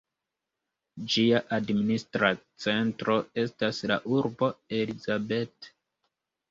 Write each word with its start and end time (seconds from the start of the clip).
Ĝia 1.15 1.41
administra 1.59 2.31
centro 2.65 3.19
estas 3.45 3.87
la 3.93 4.01
urbo 4.19 4.53
Elizabeth. 4.83 5.75